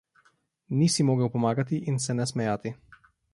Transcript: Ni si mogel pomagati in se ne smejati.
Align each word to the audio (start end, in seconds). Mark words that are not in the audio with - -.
Ni 0.79 0.87
si 0.93 1.05
mogel 1.09 1.29
pomagati 1.35 1.79
in 1.93 2.01
se 2.07 2.17
ne 2.21 2.27
smejati. 2.33 2.75